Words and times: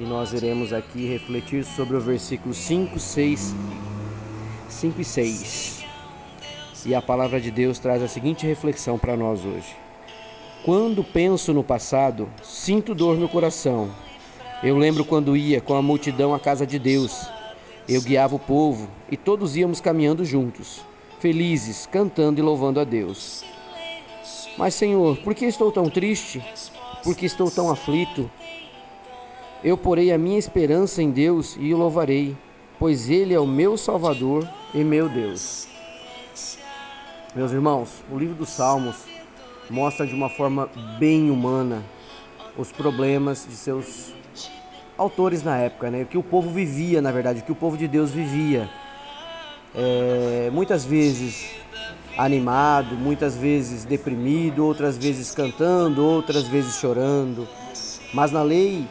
e 0.00 0.04
nós 0.04 0.32
iremos 0.32 0.72
aqui 0.72 1.06
refletir 1.06 1.62
sobre 1.62 1.94
o 1.94 2.00
versículo 2.00 2.54
5, 2.54 2.98
6, 2.98 3.54
5 4.66 5.00
e 5.02 5.04
6. 5.04 5.84
E 6.86 6.94
a 6.94 7.02
palavra 7.02 7.38
de 7.38 7.50
Deus 7.50 7.78
traz 7.78 8.02
a 8.02 8.08
seguinte 8.08 8.46
reflexão 8.46 8.98
para 8.98 9.14
nós 9.14 9.44
hoje. 9.44 9.76
Quando 10.64 11.04
penso 11.04 11.52
no 11.52 11.62
passado, 11.62 12.30
sinto 12.42 12.94
dor 12.94 13.18
no 13.18 13.28
coração. 13.28 13.90
Eu 14.62 14.78
lembro 14.78 15.04
quando 15.04 15.36
ia 15.36 15.60
com 15.60 15.74
a 15.74 15.82
multidão 15.82 16.34
à 16.34 16.40
casa 16.40 16.66
de 16.66 16.78
Deus. 16.78 17.28
Eu 17.86 18.00
guiava 18.00 18.36
o 18.36 18.38
povo 18.38 18.88
e 19.10 19.18
todos 19.18 19.54
íamos 19.54 19.82
caminhando 19.82 20.24
juntos, 20.24 20.80
felizes, 21.18 21.84
cantando 21.84 22.40
e 22.40 22.42
louvando 22.42 22.80
a 22.80 22.84
Deus. 22.84 23.44
Mas, 24.56 24.74
Senhor, 24.74 25.18
por 25.18 25.34
que 25.34 25.44
estou 25.44 25.70
tão 25.70 25.90
triste? 25.90 26.42
Por 27.04 27.14
que 27.14 27.26
estou 27.26 27.50
tão 27.50 27.70
aflito? 27.70 28.30
Eu 29.62 29.76
porei 29.76 30.10
a 30.10 30.16
minha 30.16 30.38
esperança 30.38 31.02
em 31.02 31.10
Deus 31.10 31.54
e 31.60 31.74
o 31.74 31.76
louvarei, 31.76 32.34
pois 32.78 33.10
Ele 33.10 33.34
é 33.34 33.38
o 33.38 33.46
meu 33.46 33.76
Salvador 33.76 34.48
e 34.72 34.82
meu 34.82 35.06
Deus. 35.06 35.68
Meus 37.34 37.52
irmãos, 37.52 38.02
o 38.10 38.18
livro 38.18 38.34
dos 38.34 38.48
Salmos 38.48 38.96
mostra 39.68 40.06
de 40.06 40.14
uma 40.14 40.30
forma 40.30 40.70
bem 40.98 41.30
humana 41.30 41.84
os 42.56 42.72
problemas 42.72 43.46
de 43.46 43.54
seus 43.54 44.14
autores 44.96 45.42
na 45.42 45.58
época, 45.58 45.90
né? 45.90 46.02
O 46.02 46.06
que 46.06 46.16
o 46.16 46.22
povo 46.22 46.50
vivia, 46.50 47.02
na 47.02 47.12
verdade, 47.12 47.40
o 47.40 47.42
que 47.42 47.52
o 47.52 47.54
povo 47.54 47.76
de 47.76 47.86
Deus 47.86 48.10
vivia. 48.10 48.66
É, 49.74 50.48
muitas 50.52 50.86
vezes 50.86 51.50
animado, 52.16 52.96
muitas 52.96 53.36
vezes 53.36 53.84
deprimido, 53.84 54.64
outras 54.64 54.96
vezes 54.96 55.30
cantando, 55.32 56.02
outras 56.02 56.48
vezes 56.48 56.76
chorando. 56.76 57.46
Mas 58.12 58.32
na 58.32 58.42
lei 58.42 58.88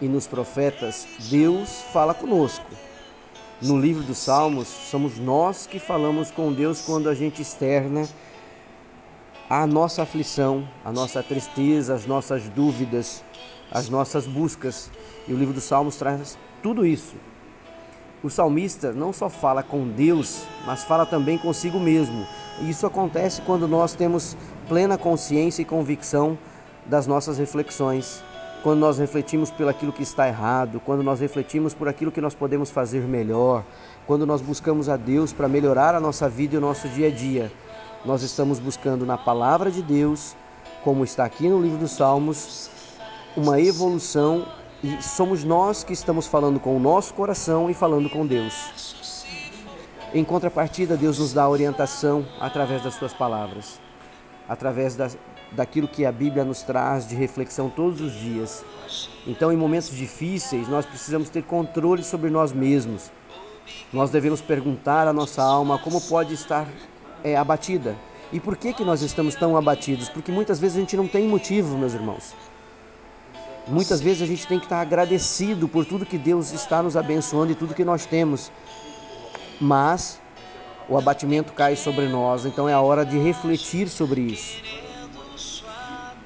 e 0.00 0.08
nos 0.08 0.26
profetas, 0.26 1.06
Deus 1.30 1.82
fala 1.92 2.14
conosco. 2.14 2.66
No 3.60 3.78
livro 3.78 4.02
dos 4.02 4.18
Salmos, 4.18 4.68
somos 4.68 5.18
nós 5.18 5.66
que 5.66 5.78
falamos 5.78 6.30
com 6.30 6.52
Deus 6.52 6.80
quando 6.80 7.08
a 7.08 7.14
gente 7.14 7.42
externa 7.42 8.08
a 9.50 9.66
nossa 9.66 10.02
aflição, 10.02 10.66
a 10.84 10.90
nossa 10.90 11.22
tristeza, 11.22 11.94
as 11.94 12.06
nossas 12.06 12.48
dúvidas, 12.48 13.22
as 13.70 13.90
nossas 13.90 14.26
buscas. 14.26 14.90
E 15.28 15.34
o 15.34 15.36
livro 15.36 15.52
dos 15.52 15.64
Salmos 15.64 15.96
traz 15.96 16.38
tudo 16.62 16.86
isso. 16.86 17.16
O 18.22 18.30
salmista 18.30 18.92
não 18.92 19.12
só 19.12 19.28
fala 19.28 19.62
com 19.62 19.88
Deus, 19.88 20.44
mas 20.64 20.84
fala 20.84 21.04
também 21.04 21.36
consigo 21.36 21.78
mesmo. 21.78 22.26
E 22.60 22.70
isso 22.70 22.86
acontece 22.86 23.42
quando 23.42 23.66
nós 23.66 23.94
temos 23.94 24.36
plena 24.68 24.96
consciência 24.96 25.62
e 25.62 25.66
convicção 25.66 26.38
das 26.86 27.06
nossas 27.06 27.38
reflexões 27.38 28.22
quando 28.62 28.80
nós 28.80 28.98
refletimos 28.98 29.50
pelo 29.50 29.70
aquilo 29.70 29.92
que 29.92 30.02
está 30.02 30.28
errado, 30.28 30.80
quando 30.84 31.02
nós 31.02 31.20
refletimos 31.20 31.72
por 31.72 31.88
aquilo 31.88 32.12
que 32.12 32.20
nós 32.20 32.34
podemos 32.34 32.70
fazer 32.70 33.02
melhor, 33.02 33.64
quando 34.06 34.26
nós 34.26 34.40
buscamos 34.40 34.88
a 34.88 34.96
Deus 34.96 35.32
para 35.32 35.48
melhorar 35.48 35.94
a 35.94 36.00
nossa 36.00 36.28
vida 36.28 36.54
e 36.54 36.58
o 36.58 36.60
nosso 36.60 36.88
dia 36.88 37.08
a 37.08 37.10
dia, 37.10 37.50
nós 38.04 38.22
estamos 38.22 38.58
buscando 38.58 39.06
na 39.06 39.16
palavra 39.16 39.70
de 39.70 39.82
Deus, 39.82 40.34
como 40.82 41.04
está 41.04 41.24
aqui 41.24 41.48
no 41.48 41.60
livro 41.60 41.78
dos 41.78 41.92
Salmos, 41.92 42.70
uma 43.36 43.60
evolução 43.60 44.46
e 44.82 45.02
somos 45.02 45.44
nós 45.44 45.84
que 45.84 45.92
estamos 45.92 46.26
falando 46.26 46.58
com 46.58 46.74
o 46.76 46.80
nosso 46.80 47.12
coração 47.12 47.70
e 47.70 47.74
falando 47.74 48.08
com 48.08 48.26
Deus. 48.26 49.04
Em 50.12 50.24
contrapartida, 50.24 50.96
Deus 50.96 51.18
nos 51.18 51.32
dá 51.32 51.48
orientação 51.48 52.26
através 52.40 52.82
das 52.82 52.94
suas 52.94 53.12
palavras, 53.12 53.78
através 54.48 54.96
das, 54.96 55.16
daquilo 55.52 55.88
que 55.88 56.04
a 56.04 56.12
Bíblia 56.12 56.44
nos 56.44 56.62
traz 56.62 57.06
de 57.06 57.14
reflexão 57.14 57.68
todos 57.68 58.00
os 58.00 58.12
dias. 58.12 58.64
Então, 59.26 59.52
em 59.52 59.56
momentos 59.56 59.90
difíceis, 59.90 60.68
nós 60.68 60.86
precisamos 60.86 61.28
ter 61.28 61.42
controle 61.42 62.02
sobre 62.02 62.30
nós 62.30 62.52
mesmos. 62.52 63.10
Nós 63.92 64.10
devemos 64.10 64.40
perguntar 64.40 65.06
à 65.06 65.12
nossa 65.12 65.42
alma 65.42 65.78
como 65.78 66.00
pode 66.00 66.34
estar 66.34 66.66
é, 67.22 67.36
abatida. 67.36 67.96
E 68.32 68.38
por 68.38 68.56
que, 68.56 68.72
que 68.72 68.84
nós 68.84 69.02
estamos 69.02 69.34
tão 69.34 69.56
abatidos? 69.56 70.08
Porque 70.08 70.30
muitas 70.30 70.60
vezes 70.60 70.76
a 70.76 70.80
gente 70.80 70.96
não 70.96 71.08
tem 71.08 71.26
motivo, 71.26 71.76
meus 71.76 71.94
irmãos. 71.94 72.34
Muitas 73.66 74.00
vezes 74.00 74.22
a 74.22 74.26
gente 74.26 74.46
tem 74.46 74.58
que 74.58 74.66
estar 74.66 74.80
agradecido 74.80 75.68
por 75.68 75.84
tudo 75.84 76.06
que 76.06 76.18
Deus 76.18 76.52
está 76.52 76.82
nos 76.82 76.96
abençoando 76.96 77.52
e 77.52 77.54
tudo 77.54 77.74
que 77.74 77.84
nós 77.84 78.06
temos. 78.06 78.50
Mas 79.60 80.20
o 80.88 80.96
abatimento 80.96 81.52
cai 81.52 81.76
sobre 81.76 82.08
nós, 82.08 82.46
então 82.46 82.68
é 82.68 82.72
a 82.72 82.80
hora 82.80 83.04
de 83.04 83.18
refletir 83.18 83.88
sobre 83.88 84.20
isso. 84.22 84.62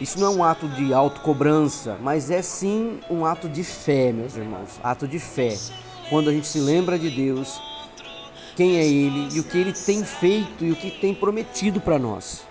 Isso 0.00 0.18
não 0.18 0.32
é 0.32 0.36
um 0.36 0.42
ato 0.42 0.66
de 0.66 0.94
autocobrança, 0.94 1.98
mas 2.00 2.30
é 2.30 2.40
sim 2.40 3.00
um 3.10 3.26
ato 3.26 3.50
de 3.50 3.62
fé, 3.62 4.12
meus 4.12 4.34
irmãos. 4.34 4.80
Ato 4.82 5.06
de 5.06 5.18
fé. 5.18 5.58
Quando 6.08 6.30
a 6.30 6.32
gente 6.32 6.46
se 6.46 6.58
lembra 6.58 6.98
de 6.98 7.10
Deus, 7.10 7.60
quem 8.56 8.78
é 8.78 8.86
Ele 8.86 9.28
e 9.34 9.40
o 9.40 9.44
que 9.44 9.58
Ele 9.58 9.74
tem 9.74 10.02
feito 10.02 10.64
e 10.64 10.72
o 10.72 10.76
que 10.76 10.90
tem 10.90 11.14
prometido 11.14 11.82
para 11.82 11.98
nós. 11.98 12.46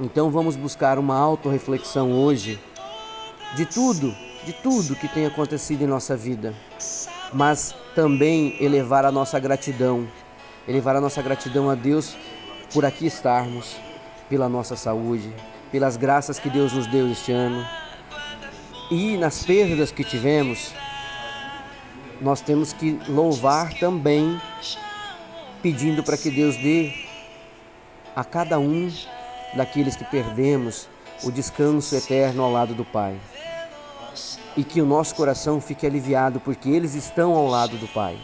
Então 0.00 0.28
vamos 0.28 0.56
buscar 0.56 0.98
uma 0.98 1.16
autorreflexão 1.16 2.10
hoje 2.10 2.58
de 3.54 3.64
tudo, 3.64 4.12
de 4.44 4.52
tudo 4.54 4.96
que 4.96 5.06
tem 5.06 5.24
acontecido 5.24 5.82
em 5.82 5.86
nossa 5.86 6.16
vida, 6.16 6.52
mas 7.32 7.76
também 7.94 8.56
elevar 8.58 9.04
a 9.04 9.12
nossa 9.12 9.38
gratidão, 9.38 10.08
elevar 10.66 10.96
a 10.96 11.00
nossa 11.00 11.22
gratidão 11.22 11.70
a 11.70 11.76
Deus 11.76 12.16
por 12.74 12.84
aqui 12.84 13.06
estarmos, 13.06 13.76
pela 14.28 14.48
nossa 14.48 14.74
saúde, 14.74 15.32
pelas 15.72 15.96
graças 15.96 16.38
que 16.38 16.50
Deus 16.50 16.72
nos 16.72 16.86
deu 16.86 17.10
este 17.10 17.32
ano 17.32 17.66
e 18.90 19.16
nas 19.16 19.42
perdas 19.42 19.90
que 19.90 20.04
tivemos, 20.04 20.70
nós 22.20 22.42
temos 22.42 22.74
que 22.74 23.00
louvar 23.08 23.72
também, 23.78 24.38
pedindo 25.62 26.02
para 26.02 26.18
que 26.18 26.30
Deus 26.30 26.56
dê 26.56 26.92
a 28.14 28.22
cada 28.22 28.58
um 28.58 28.92
daqueles 29.56 29.96
que 29.96 30.04
perdemos 30.04 30.90
o 31.24 31.32
descanso 31.32 31.96
eterno 31.96 32.42
ao 32.42 32.52
lado 32.52 32.74
do 32.74 32.84
Pai. 32.84 33.18
E 34.54 34.62
que 34.62 34.82
o 34.82 34.84
nosso 34.84 35.14
coração 35.14 35.58
fique 35.58 35.86
aliviado, 35.86 36.38
porque 36.38 36.68
eles 36.68 36.94
estão 36.94 37.32
ao 37.32 37.46
lado 37.46 37.78
do 37.78 37.88
Pai. 37.88 38.18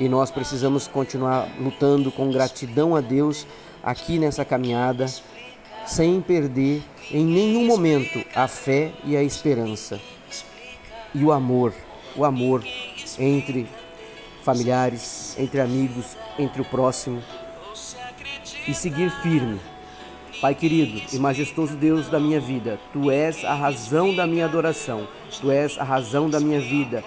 E 0.00 0.08
nós 0.08 0.32
precisamos 0.32 0.88
continuar 0.88 1.48
lutando 1.60 2.10
com 2.10 2.32
gratidão 2.32 2.96
a 2.96 3.00
Deus 3.00 3.46
aqui 3.84 4.18
nessa 4.18 4.44
caminhada 4.44 5.06
sem 5.86 6.20
perder 6.20 6.82
em 7.10 7.24
nenhum 7.24 7.64
momento 7.64 8.24
a 8.34 8.48
fé 8.48 8.92
e 9.04 9.16
a 9.16 9.22
esperança. 9.22 10.00
E 11.14 11.24
o 11.24 11.32
amor, 11.32 11.72
o 12.16 12.24
amor 12.24 12.64
entre 13.18 13.66
familiares, 14.42 15.36
entre 15.38 15.60
amigos, 15.60 16.16
entre 16.38 16.60
o 16.60 16.64
próximo. 16.64 17.22
E 18.66 18.74
seguir 18.74 19.10
firme. 19.22 19.60
Pai 20.40 20.54
querido 20.54 21.00
e 21.12 21.18
majestoso 21.18 21.76
Deus 21.76 22.08
da 22.08 22.20
minha 22.20 22.38
vida, 22.38 22.78
Tu 22.92 23.10
és 23.10 23.42
a 23.44 23.54
razão 23.54 24.14
da 24.14 24.26
minha 24.26 24.44
adoração, 24.44 25.08
Tu 25.40 25.50
és 25.50 25.78
a 25.78 25.84
razão 25.84 26.28
da 26.28 26.38
minha 26.38 26.60
vida. 26.60 27.02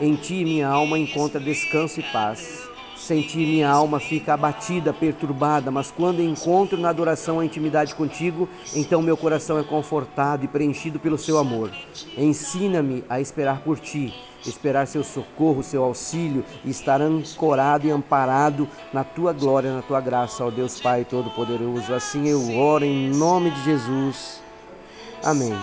Em 0.00 0.14
Ti 0.14 0.44
minha 0.44 0.66
alma 0.66 0.98
encontra 0.98 1.38
descanso 1.38 2.00
e 2.00 2.02
paz. 2.04 2.66
Sentir 2.98 3.46
minha 3.46 3.70
alma 3.70 4.00
fica 4.00 4.34
abatida, 4.34 4.92
perturbada, 4.92 5.70
mas 5.70 5.90
quando 5.90 6.20
encontro 6.20 6.76
na 6.76 6.88
adoração 6.90 7.40
a 7.40 7.44
intimidade 7.44 7.94
contigo, 7.94 8.48
então 8.74 9.00
meu 9.00 9.16
coração 9.16 9.58
é 9.58 9.62
confortado 9.62 10.44
e 10.44 10.48
preenchido 10.48 10.98
pelo 10.98 11.16
seu 11.16 11.38
amor. 11.38 11.70
Ensina-me 12.16 13.04
a 13.08 13.20
esperar 13.20 13.60
por 13.60 13.78
ti, 13.78 14.12
esperar 14.44 14.86
seu 14.86 15.04
socorro, 15.04 15.62
seu 15.62 15.82
auxílio 15.84 16.44
e 16.64 16.70
estar 16.70 17.00
ancorado 17.00 17.86
e 17.86 17.90
amparado 17.90 18.68
na 18.92 19.04
tua 19.04 19.32
glória, 19.32 19.72
na 19.72 19.82
tua 19.82 20.00
graça, 20.00 20.44
ó 20.44 20.50
Deus 20.50 20.80
Pai 20.80 21.04
Todo-Poderoso. 21.04 21.94
Assim 21.94 22.28
eu 22.28 22.58
oro 22.58 22.84
em 22.84 23.10
nome 23.10 23.50
de 23.50 23.64
Jesus. 23.64 24.42
Amém. 25.24 25.56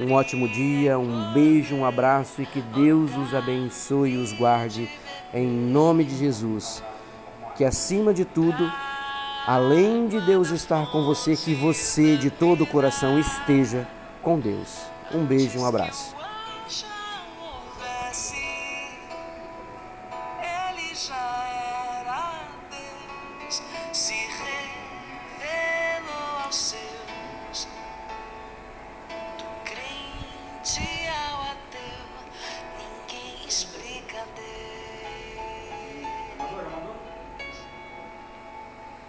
Um 0.00 0.12
ótimo 0.12 0.48
dia, 0.48 0.98
um 0.98 1.32
beijo, 1.34 1.74
um 1.74 1.84
abraço 1.84 2.40
e 2.40 2.46
que 2.46 2.62
Deus 2.62 3.14
os 3.14 3.34
abençoe 3.34 4.12
e 4.12 4.16
os 4.16 4.32
guarde 4.32 4.88
em 5.32 5.46
nome 5.46 6.04
de 6.04 6.16
Jesus. 6.16 6.82
Que 7.56 7.64
acima 7.64 8.12
de 8.14 8.24
tudo, 8.24 8.70
além 9.46 10.08
de 10.08 10.20
Deus 10.20 10.50
estar 10.50 10.90
com 10.90 11.04
você, 11.04 11.36
que 11.36 11.54
você 11.54 12.16
de 12.16 12.30
todo 12.30 12.64
o 12.64 12.66
coração 12.66 13.18
esteja 13.18 13.86
com 14.22 14.38
Deus. 14.38 14.78
Um 15.12 15.24
beijo, 15.24 15.58
um 15.58 15.66
abraço. 15.66 16.14
explica 33.52 34.26
Deus. 34.34 34.81
Fernando. 36.62 36.91